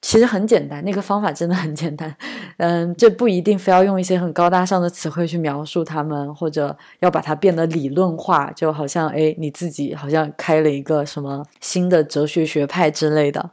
[0.00, 2.14] 其实很简单，那个方法真的很简单，
[2.58, 13.50] 嗯，这不一定非要用一些很高大上的词汇去描述他们，或者要把它变得理论化，就好像哎，你自己好像开了一个什么新的哲学学派之类的。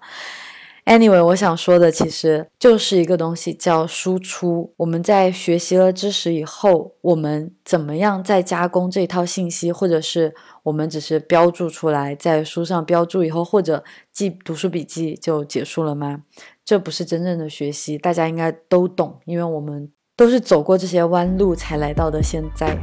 [0.86, 4.72] Anyway，我想说的其实就是一个东西叫输出。
[4.78, 16.22] 我们在学习了知识以后，我们怎么样再加工这套信息，或者是我们只是标注出来，在书上标注以后，或者记读书笔记就结束了吗？
[16.64, 22.78] 这不是真正的学习，大家应该都懂，因为我们都是走过这些弯路才来到的现在。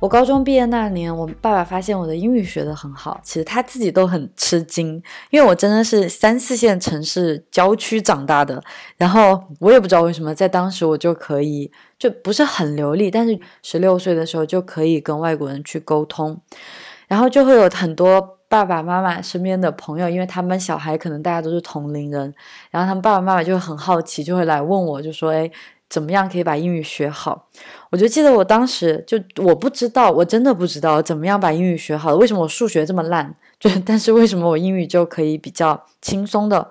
[0.00, 8.62] 我高中毕业那年，我爸爸发现我的英语学得很好，其实他自己都很吃惊，因为我真的是三四线城市郊区长大的，
[8.96, 16.40] 然后我也不知道为什么，在当时我就可以就不是很流利，但是十六岁的时候就可以跟外国人去沟通，
[17.08, 22.32] 然后就会有很多爸爸妈妈身边的朋友，因为他们小孩可能大家都是同龄人，
[22.70, 25.50] 然后他们爸爸妈妈就会很好奇，就会来问我，就说：“哎。”
[25.90, 27.48] 怎么样可以把英语学好？
[27.90, 32.14] 我就记得我当时就我不知道，我真的不知道怎么样把英语学好。
[32.16, 33.34] 为什么我数学这么烂？
[33.58, 36.70] 就但是为什么我英语就可以比较轻松的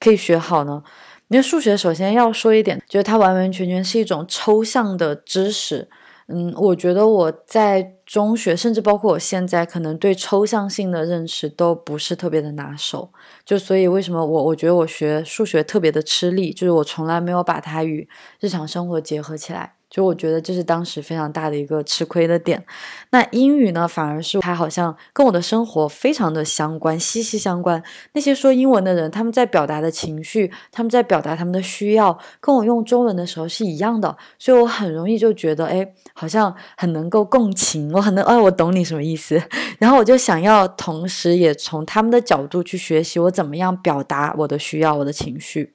[0.00, 0.82] 可以学好呢？
[1.28, 5.88] 因为数学首先要说一点，就是它完完全全是一种抽象的知识。
[6.28, 13.12] 嗯，我觉得我在中学，甚至包括我现在，可能对抽象性的认识都不是特别的拿手。
[13.44, 18.08] 就所以，为什么我我觉得我学数学特别的吃力，就是我从来没有把它与
[18.40, 19.74] 日常生活结合起来。
[19.88, 22.64] 就我觉得这是当时非常大的一个吃亏的点。
[23.10, 27.82] 那英语呢，反而是它好像跟我的生活非常的相关，息息相关。
[28.12, 34.16] 那些说英文的人，他们在表达的情绪，他们在表达他们的需要，跟我用中文的时候是一样的。
[34.38, 39.40] 所以我很容易就觉得，哎，好像很能够共情，我很能，哎，我懂你什么意思。
[39.78, 45.74] 然后我就想要同时也从他们的角度去学习，我怎么样表达我的需要，我的情绪。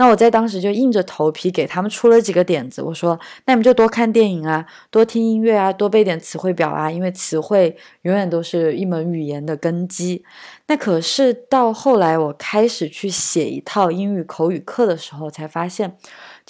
[0.00, 10.24] 那我在当时就硬着头皮给他们出了几个点子，我说：“那你们就多看电影啊，多听音乐啊，多背点词汇表啊，因为词汇永远都是一门语言的根基。”
[10.68, 15.98] 那可是到后来，我开始去写一套英语口语课的时候，才发现。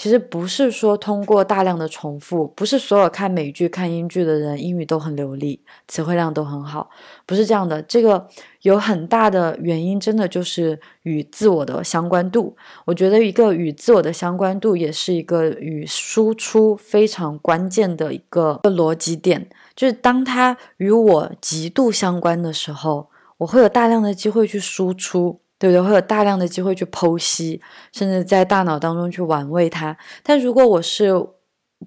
[0.01, 6.89] 其实不是说通过大量的重复，不是所有看美剧、看英剧的人英语都很流利，词汇量都很好，
[7.27, 7.83] 不是这样的。
[7.83, 8.27] 这个
[8.63, 12.57] 有很大的原因，真的就是与自我的相关度。
[12.87, 19.51] 我觉得一个与自我的相关度，也是一个与输出非常关键的一个逻辑点。
[19.77, 25.43] 就是当它与我极度相关的时候，我会有大量的机会去输出。
[25.61, 25.83] 对不对？
[25.83, 27.61] 会有大量的机会去剖析，
[27.92, 29.94] 甚至在大脑当中去玩味它。
[30.23, 31.12] 但如果我是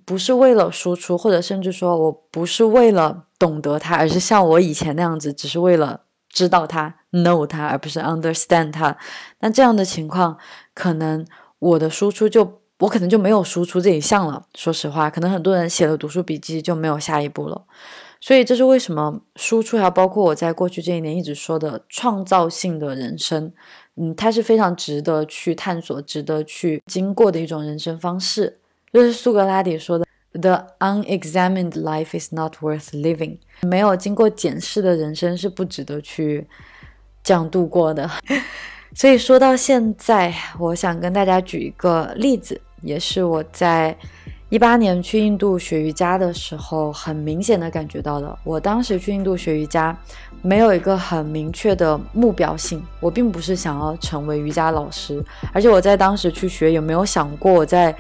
[0.06, 8.96] 不是为了输出，或者甚至说我不是为了懂得它，而是像我以前那样子，只是为了知道它、know 它，而不是 understand 它，
[9.40, 10.38] 那这样的情况，
[10.76, 11.26] 可能
[11.58, 14.44] 我的输出就我可能就没有输出这一项了。
[14.54, 17.64] 说实话，可能很多人写了读书笔记就没有下一步了。
[18.26, 23.52] 所以这是为什么输出，还包括我在过去这一年一直说的创造性的人生，
[23.98, 28.60] 嗯，它是非常值得去探索、值得去经过的一种人生方式。
[28.94, 30.06] 就是苏格拉底说的
[30.40, 36.48] ：“The unexamined life is not worth living。”没有经过检视的人生是不值得去
[37.22, 38.10] 这样度过的。
[38.96, 43.98] 所以说到现在，我想跟大家举一个例子，也是我在。
[44.54, 48.38] 一八年去印度学瑜伽的时候，很明显的感觉到的。
[48.44, 49.98] 我当时去印度学瑜伽，
[50.44, 52.80] 没有一个很明确的目标性。
[53.00, 57.96] 我并不是想要成为瑜伽老师，而且我在当时去学，有没有想过我在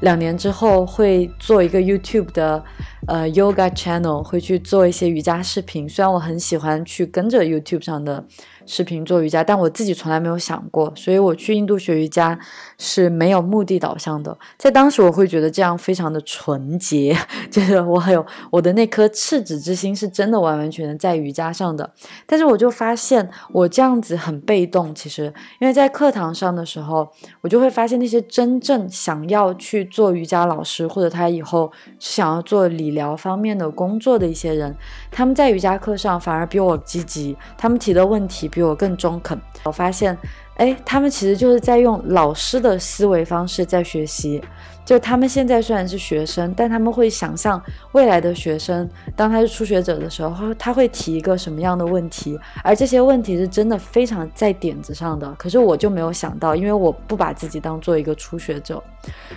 [0.00, 2.64] 两年之后会做一个 YouTube 的
[3.06, 5.86] 呃 Yoga Channel，会去做一些瑜伽视频。
[5.86, 8.24] 虽然我很喜欢去跟着 YouTube 上的。
[8.68, 12.38] 视频做瑜伽，但我自己从来没有想过，所以我去印度学瑜伽
[12.76, 14.36] 是没有目的导向的。
[14.58, 17.16] 在当时，我会觉得这样非常的纯洁，
[17.50, 21.90] 就是我还有我的那颗赤子之心是真的完完全全在瑜伽上的。
[22.26, 27.08] 但是我就发现我这样子很被动，其实因为在课堂上的时候，
[27.40, 34.76] 我就会发现那些真正想要去做瑜伽老师，或者他以后想要做理疗方面的工作的一些人，
[35.10, 38.46] 他们在瑜伽课上反而比我积极，他们提的问题。
[38.58, 39.40] 比我更中肯。
[39.62, 40.18] 我发现，
[40.56, 44.42] 哎，他们其实就是在用老师的思维方式在学习。
[44.84, 55.32] 就他们现在虽然是学生，但他们会想象未来的学生，当他是初学者的时候，他会提一个什么样的问题，而这些问题是真的非常在点子上的。
[55.34, 58.82] 可是我就没有想到，因为我不把自己当做一个初学者，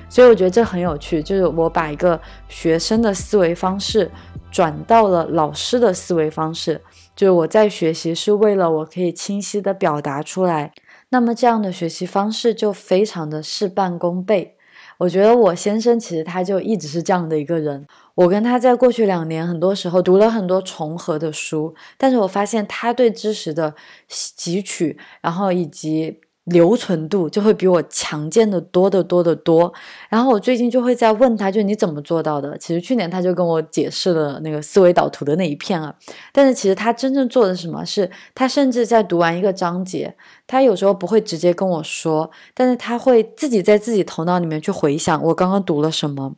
[0.09, 1.21] 所以我觉得这很有趣。
[1.21, 4.09] 就是我把一个学生的思维方式
[4.49, 6.81] 转到了老师的思维方式。
[7.21, 10.73] 就是我在学习是为了我可以清晰的表达出来，
[11.09, 14.55] 那么这样的学习方式就非常的事半功倍。
[14.97, 23.75] 我觉得我先生其实他就一直是这样的一个人，我跟他在过去两年很多时候读了很多重合的书，但是我发现他对知识的
[24.09, 26.21] 汲取，然后以及。
[26.45, 29.71] 留存度就会比我强健的多得多得多。
[30.09, 32.57] 然后我最近就会在问他，就你怎么做到的？
[32.57, 35.93] 其实去年他就跟我解释了那个思维导图的那一片啊。
[36.31, 37.85] 但是其实他真正做的什么？
[37.85, 40.15] 是他甚至在读完一个章节，
[40.47, 46.35] 他有时候不会直接跟我说，但是他会自己在自己头脑里面去回想我刚刚读了什么。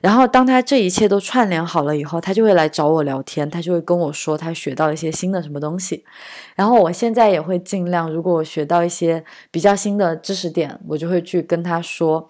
[0.00, 6.04] 然后，当他这一切都串联好了以后，他就会来找我聊天，他就会跟我说他学到一些新的什么东西。
[6.54, 12.28] 然后，我现在也会尽量，如果我学到一些比较新的知识点，我就会去跟他说。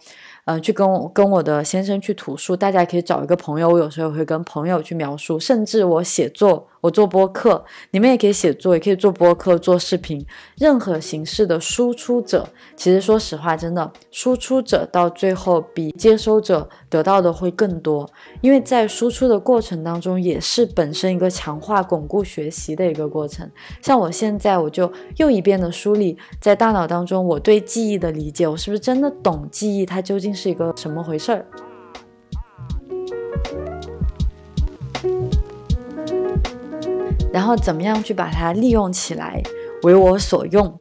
[0.50, 10.24] 嗯，去跟我跟我的先生去吐述，大家可以找一个朋友，我有时候会跟朋友去描述，甚至我写作，我做播客，你们也可以写作，也可以做播客、做视频，
[10.56, 18.08] 任何形式的输出者，其实说实话，真的，输出者到最后比接收者得到的会更多，
[18.40, 23.50] 因为在输出的过程当中，也是本身一个强化、巩固学习的一个过程。
[23.82, 30.28] 像我现在，我就又一遍的梳理在大脑当中我对记忆的理解，我是不是真的懂记忆，它究竟。
[30.38, 31.44] 是一个什么回事儿？
[37.32, 39.42] 然后怎么样去把它利用起来，
[39.82, 40.78] 为我所用？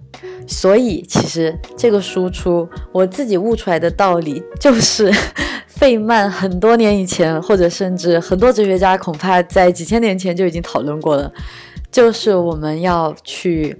[0.48, 5.12] 所以其实这个输出，我自己悟出来的道理，就是
[5.68, 11.32] 费曼很多年以前，或者甚至很多哲学家恐怕在几千年前就已经讨论过了，
[11.92, 13.78] 就是我们要去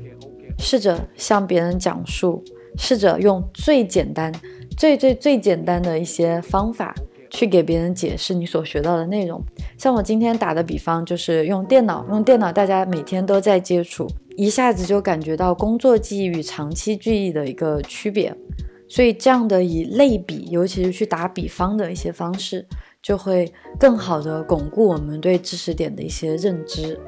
[0.60, 2.44] 试着向别人讲述，
[2.78, 4.32] 试着用最简单。
[4.78, 6.94] 最最最简单的一些方法，
[7.38, 9.40] 去给别人解释你所学到的内容。
[9.78, 18.36] 像我今天打的比方，就是用电脑，用电脑，大家每天都在接触，一下子就感觉到工作记忆与长期记忆的一个区别。
[18.90, 22.66] 所以这样的以类比，尤其是去打比方的一些方式，
[23.04, 27.00] 就会更好的巩固我们对知识点的一些认知。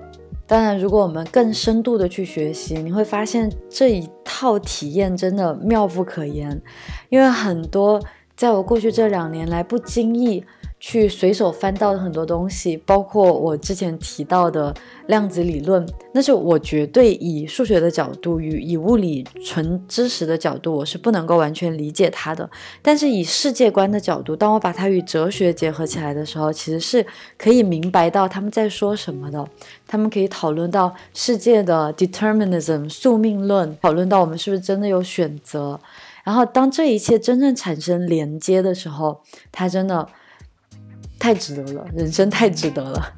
[0.46, 6.62] 当然，如果我们更深度的去学习，你会发现这一套体验真的妙不可言，
[7.10, 8.00] 因为很多
[8.40, 10.46] 在我过去这两年来不经意。
[10.82, 14.74] 去随手翻到的很多东西，包括我之前提到的
[15.08, 22.50] 量子理论，那是我绝对以数学的角度与以物理纯知识的角度，我是不能够完全理解它的。
[22.82, 27.06] 但是以世界观的角度，当我把它与哲学结合起来的时候，其实是
[27.38, 29.46] 可以明白到他们在说什么的。
[29.86, 35.78] 他们可以讨论到世界的 determinism 宿命论，讨论到我们是不是真的有选择。
[36.24, 40.08] 然后当这一切真正产生连接的时候，它真的。
[41.22, 43.14] 太值得了，人生太值得了。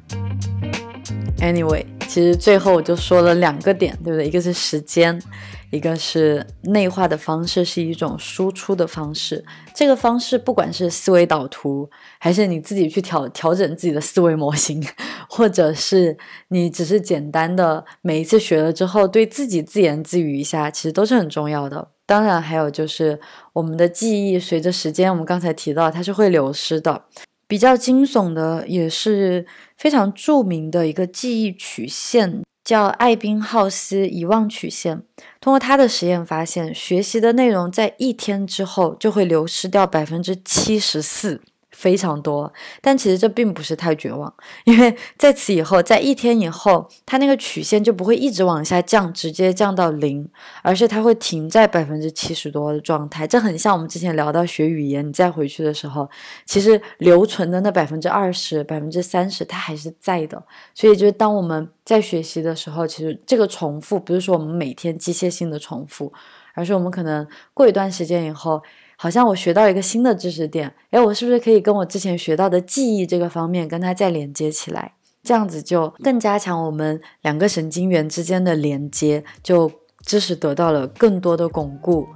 [1.38, 4.26] Anyway，其实最后我就说了两个点，对不对？
[4.26, 5.22] 一个是时间，
[5.70, 9.44] 一个是内化的方式是一种输出的方式。
[9.72, 11.88] 这个方式不管是思维导图，
[12.18, 14.84] 还是你自己去调调整自己的思维模型，
[15.28, 21.90] 或者是你只是简单的每一次学了之后对自己自言自语一下，其实都是很重要的。
[22.12, 23.18] 当然，还有就是
[23.54, 27.04] 我们的记忆随着时间，我们刚才提到它是会流失的。
[27.48, 29.46] 比较惊悚的，也是
[29.78, 35.02] 非常著名的一个记忆曲线，叫艾宾浩斯遗忘曲线。
[35.40, 41.40] 通过他的实验发现，学习的内容在一天之后就会流失掉百分之七十四。
[41.72, 44.32] 非常多，但其实这并不是太绝望，
[44.64, 50.28] 因为在此以后，在一天以后，它那个曲线就不会一直往下降，直接降到零，
[50.62, 53.26] 而是它会停在百分之七十多的状态。
[53.26, 56.08] 这很像我们之前聊到学语言，你再回去的时候，
[56.44, 60.42] 其实留存的那百分之二十、百分之三十，它还是在的。
[60.74, 66.12] 所以，就是当我们在学习的时候，其实这个重复不是说我们每天机械性的重复，
[66.54, 68.62] 而是我们可能过一段时间以后。
[69.02, 74.92] 好像我学到一个新的知识点，哎，我是不是可以跟我之前学到的记忆这个方面跟它再连接起来？
[75.24, 79.68] 这样子就更加强我们两个神经元之间的连接，就
[80.06, 82.06] 知识得到了更多的巩固。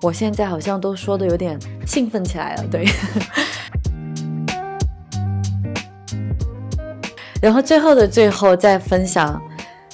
[0.00, 2.86] 我现在好像都说的有点兴奋起来了，对。
[7.42, 9.38] 然后最后的最后再分享。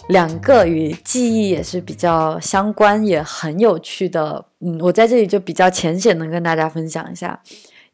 [0.09, 4.45] 两个与记忆也是比较相关，也很有趣的。
[4.65, 7.41] 嗯，我在这里就比较浅显的跟大家分享一下。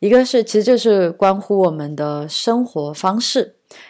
[0.01, 3.43] 一个是，其实就是关乎我们的生活方式；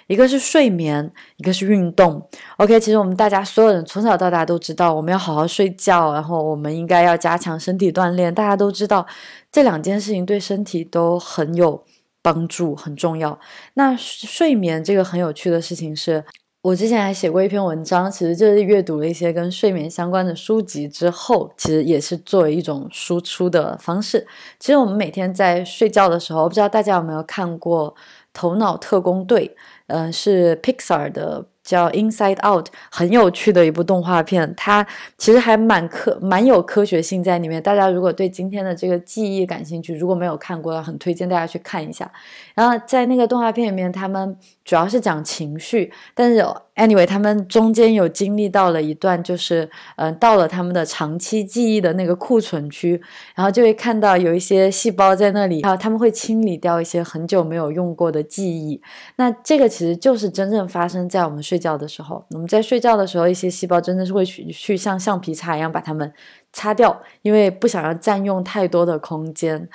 [0.07, 2.27] 一个是睡眠，一个是运动。
[2.57, 8.35] OK，其实我们大家所有人从小到大都知道，我们要好好睡觉，然后我们应该要加强身体锻炼。
[8.35, 9.07] 大家都知道
[9.53, 11.85] 这两件事情对身体都很有
[12.23, 13.39] 帮助，很重要。
[13.75, 16.25] 那睡眠这个很有趣的事情是。
[16.61, 24.27] 我之前还写过一篇文章，其实就是阅读了一些跟睡眠相关的书籍之后，其实也是作为一种输出的方式。
[24.59, 27.95] 其实我们每天在睡觉的时候，不知道大家有没有看过
[28.33, 29.49] 《头脑特工队》，
[29.87, 31.47] 嗯，是 Pixar 的。
[31.69, 34.87] 叫 Inside Out，很有趣的一部动画片，它
[35.19, 37.63] 其实还蛮科蛮有科学性在里面。
[37.63, 42.11] 大家如果对今天的这个记忆感兴趣，如果没有看过，很推荐大家去看一下。
[42.59, 46.45] 然后在那个动画片里面，他们主要是讲情绪，但是
[46.77, 53.01] anyway，他们中间有经历到了一段，就是嗯，到了他们的长期记忆的那个库存区，
[53.35, 58.81] 然后就会看到有一些细胞在那里，然后他们会清理掉一些很久没有用过的记忆。
[59.17, 61.43] 那这个其实就是真正发生在我们。
[61.49, 66.13] 睡觉的时候，我们在睡觉的时候，一些细胞真的是会去去像橡皮擦一样把它们
[66.53, 69.67] 擦掉，因为不想要占用太多的空间。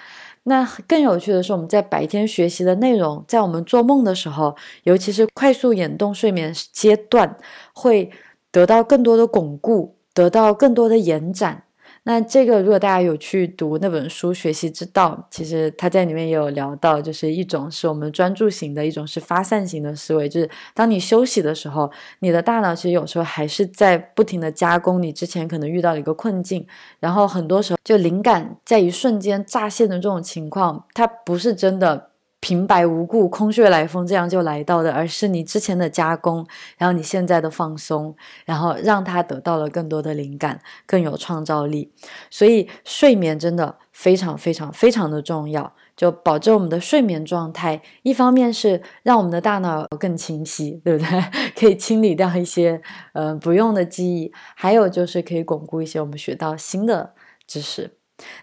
[0.44, 7.38] 那更有趣的是，我们在白天学习的内容，在我们做梦的时候，尤其是快速眼动睡眠阶段，
[7.74, 8.12] 会
[8.52, 11.64] 得到更多的巩固，得到更多的延展。
[12.06, 20.28] 那这个，如果大家有去读那本书《学习之道》，其实他在里面也有聊到，就是一种是我们专注型的，一种是发散型的思维。
[20.28, 21.90] 就是当你休息的时候，
[22.20, 26.68] 你的大脑其实有时候还是在不停的加工你之前可能遇到的一个困境，
[27.00, 32.13] 然后很多时候就灵感在一瞬间乍现的这种情况，它不是真的。
[32.44, 36.46] 平白无故、空穴来风这样就来到的，而是你之前的加工，
[36.78, 38.14] 然后你现在的放松，
[38.44, 41.94] 然后让他得到了更多的灵感，更有创造力。
[42.30, 47.82] 所以睡眠真的非常非常非常的重要，就保证我们的睡眠状态。
[48.02, 51.24] 一方面是让我们的大脑更清晰，对不对？
[51.58, 52.82] 可以清理掉一些
[53.14, 57.14] 呃不用的记忆，还有就是可以巩固一些我们学到新的
[57.48, 57.92] 知识。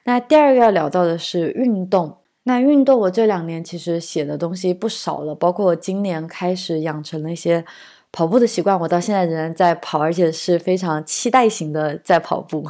[0.04, 2.16] 那第二个要聊到的是运动。
[2.44, 7.64] 那运动，我这两年其实写的东西不少了，包括我今年开始养成了一些
[8.10, 12.66] 跑步的习惯，我到现在仍然在跑，而且是非常期待型的在跑步。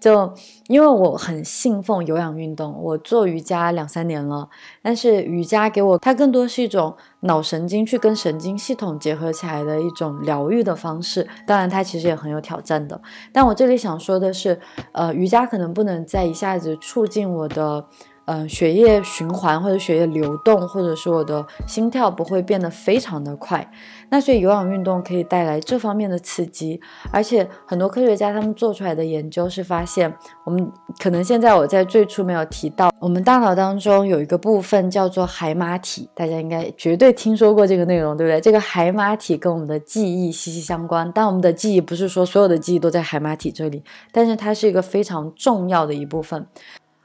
[0.00, 0.34] 就
[0.66, 4.48] 因为我很信奉有氧运动，我做瑜伽两三年了，
[4.82, 13.00] 但是瑜伽给我它更多是一种脑神经去跟神经系统结合起来的一种疗愈的方式，当然它其实也很有挑战的。
[13.32, 14.60] 但我这里想说的是，
[14.92, 17.86] 呃，瑜伽可能不能在一下子促进我的。
[18.26, 23.70] 嗯，血液循环或者血液流动，或者是我的心跳不会变得非常的快。
[24.08, 30.10] 那所以有氧运动可以带来这方面的刺激，而且很多科学家他们做出来的研究是发现，
[30.44, 38.40] 我们可能现在我在最初没有提到，我们大脑当中有一个部分叫做海马体，大家应该绝对听说过这个内容，对不对？
[38.40, 46.46] 这个海马体跟我们的记忆息息相关，但我们的记忆不是说所有的记忆都在海马体这里，但是它是一个非常重要的一部分。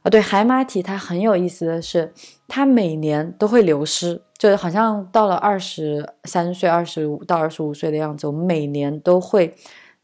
[0.02, 2.14] 啊，对，海马体它很有意思的是，
[2.48, 9.54] 它每年都会流失，就好像到了二十三岁、二十五到二十五岁的样子，我们每年都会，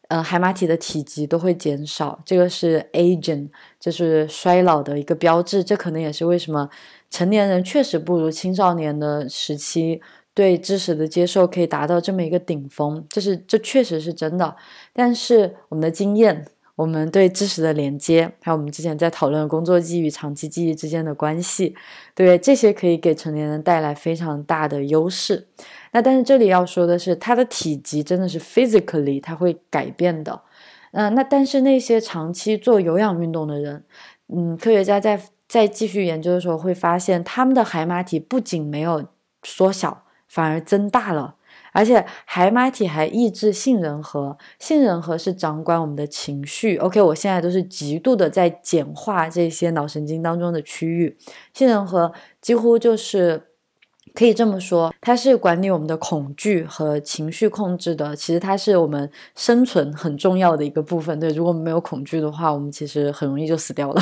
[0.09, 3.47] 呃，海马体的体积都会减少，这个是 aging，
[3.79, 5.63] 就是衰老的一个标志。
[5.63, 6.69] 这可能也是为什么
[7.09, 10.01] 成年人确实不如青少年的时期
[10.33, 14.57] 对知识的接受可以达到这么一个顶峰，这是这确实是真的。
[14.91, 16.45] 但是我们的经验。
[16.75, 21.75] 我们对知识的连接，还有我们之前在讨论工作记忆与长期记忆之间的关系，
[22.13, 25.47] 对这些可以给成年人带来非常大的优势。
[25.91, 30.41] 那但是这里要说的是，它的体积真的是 physically 它会改变的。
[30.91, 33.83] 嗯，那但是那些长期做有氧运动的人，
[34.27, 39.05] 嗯，科学家在在继续研究的时候会发现，他们的海马体不仅没有
[39.43, 41.35] 缩小，反而增大了。
[41.75, 46.77] 而且海马体还抑制杏仁核，杏仁核是掌管我们的情绪。
[46.77, 51.17] OK，我现在都是极度的在简化这些脑神经当中的区域。
[51.53, 53.47] 杏仁核几乎就是
[54.13, 58.15] 可以这么说，它是管理我们的恐惧和情绪控制的。
[58.15, 61.19] 其实它是我们生存很重要的一个部分。
[61.19, 64.01] 对，如果我们没有恐惧的话，我们其实很容易就死掉了。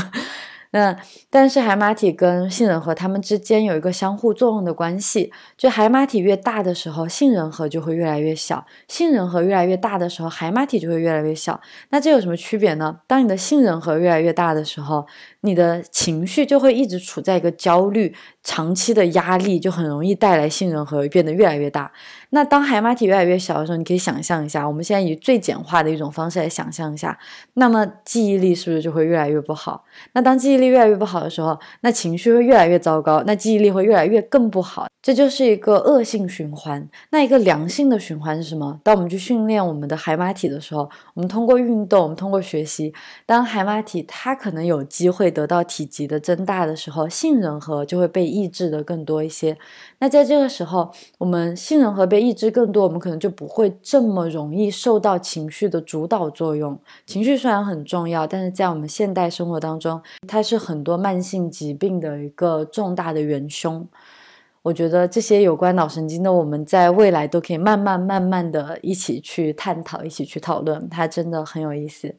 [0.73, 0.97] 那
[1.29, 11.61] 但是海马体跟杏仁核它们之间有一个相互作用的关系，就海马体越大的时候，杏仁核就会越来越小；杏仁核越来越大的时候，海马体就会越来越小。
[11.89, 12.97] 那这有什么区别呢？
[13.05, 15.05] 当你的杏仁核越来越大的时候，
[15.41, 18.15] 你的情绪就会一直处在一个焦虑。
[18.45, 21.89] 长期的压力就很容易带来杏仁核变得越来越大。
[22.33, 27.15] 那当海马体越来越小的时候，你可以想象一下，我们现在以最简化的一种方式来想象一下，
[27.53, 29.85] 那么记忆力是不是就会越来越不好？
[30.13, 34.87] 那当记忆力越来越不好的时候，那情绪会越来越糟糕，那记忆力会越来越更不好。
[35.03, 36.87] 这就是一个恶性循环。
[37.11, 38.79] 那一个良性的循环是什么？
[38.83, 42.93] 当我们去训练我们的海马体的时候，我们通过运动，我们通过学习，
[43.25, 49.57] 当海马体它可能有机会得到体积的增大的时候，杏仁核就会被抑制的更多一些。
[50.03, 56.77] 那在这个时候，我们杏仁核被抑制更多，我们可能就不会这么容易受到情绪的主导作用。
[57.05, 63.87] 情绪虽然很重要，但是在我们现代生活当中，它是很多慢性疾病的一个重大的元凶。
[64.63, 72.13] 我觉得这些有关脑神经的，我们在未来都可以慢慢慢慢的一起去探讨，一起去讨论，它真的很有意思。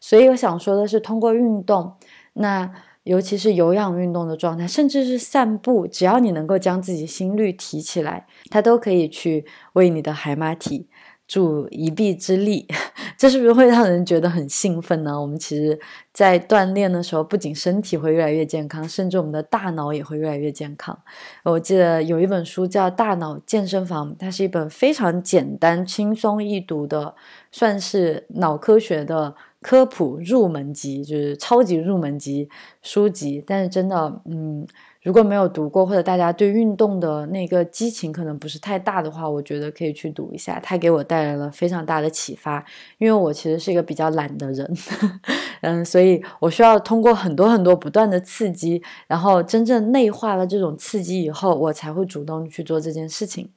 [0.00, 1.92] 所以我想说的是，通过运动，
[2.32, 2.72] 那
[3.06, 10.88] 尤其是有氧运动的状态，甚至是散步，只要你能够将自己心率提起来，它都可以去为你的海马体。
[11.28, 12.68] 助一臂之力，
[13.18, 15.20] 这是不是会让人觉得很兴奋呢？
[15.20, 15.76] 我们其实，
[16.12, 20.96] 在锻炼的时候，不仅身体会越来越健康，甚至我们的大脑也会越来越健康。
[21.42, 27.16] 我记得有一本书叫《大脑健身房》，它是一本非常简单、轻松易读的，
[27.50, 29.34] 算是脑科学的
[29.66, 32.48] 科普入门级，就是超级入门级
[32.82, 33.42] 书籍。
[33.44, 34.64] 但是真的，嗯。
[35.02, 40.58] 如果没有读过，或者大家对运动的那个激情可能不是太大的话，我觉得可以去读一下。
[40.58, 42.64] 它给我带来了非常大的启发，
[42.98, 44.76] 因为我其实是一个比较懒的人，
[45.62, 53.48] 嗯，所以我需要通过很多很多不断的刺激，然后真正内化了这种刺激以后，我才会主动去做这件事情。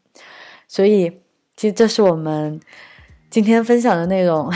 [0.67, 1.09] 所以，
[1.55, 2.59] 其实这是我们
[3.31, 4.51] 今天分享的内容。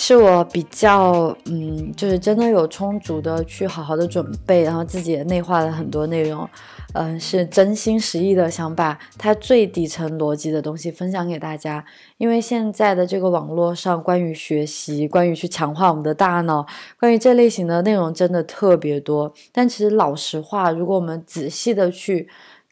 [0.00, 6.48] 是我比较，嗯，就是真的有充足的去好好的准备，然后自己也内化了很多内容，
[6.94, 11.84] 嗯，是真心实意的想把它最底层逻辑的东西分享给大家。
[12.16, 16.64] 因为现在的这个网络上，关于学习、关于去强化我们的大脑、
[17.00, 19.34] 关于这类型的内容真的特别多。
[19.52, 22.28] 但其实老实话，如果我们仔细的去，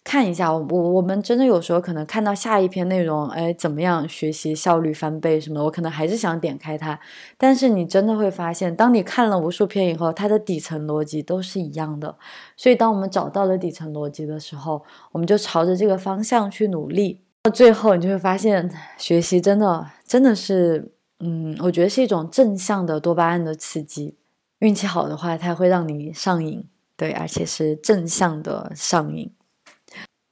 [0.07, 6.97] 看一下，我我们真的有时候可能看到下一篇内容，哎，怎么样学习效率翻倍什么，我可能还是想点开它。
[7.37, 12.17] 但是你真的会发现，当你看了无数篇以后，它的底层逻辑都是一样的。
[12.57, 14.81] 所以，当我们找到了底层逻辑的时候，
[15.11, 17.23] 我们就朝着这个方向去努力。
[17.43, 24.15] 到最后，你就会发现，学习真的真的是，嗯，我觉得是一种正向的多巴胺的刺激。
[24.61, 26.65] 运气好的话，它会让你上瘾，
[26.97, 29.33] 对，而且是正向的上瘾。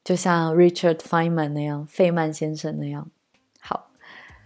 [0.04, 3.08] 就像 Richard Feynman 那样，费曼先生那样。
[3.58, 3.86] 好，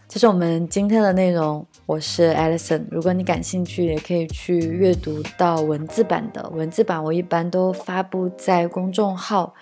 [0.06, 1.66] 这是我们今天的内容。
[1.84, 6.48] 我是 Alison，如果你感兴趣，也可以去阅读到文字版的。
[6.50, 9.52] 文字版我一般都发布在公众号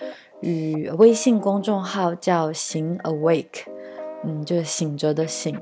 [0.41, 3.63] 与微信公众号，叫“醒 Awake”，
[4.23, 5.59] 嗯，就是醒着的醒。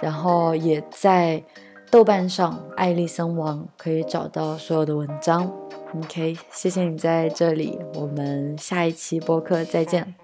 [0.00, 1.44] 然后也在
[1.90, 5.52] 豆瓣上，艾丽森王可以找到所有的文章。
[6.02, 10.14] ok 谢谢你在这里我们下一期播客再见。